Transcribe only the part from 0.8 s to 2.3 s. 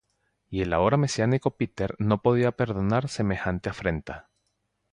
mesiánico Peter no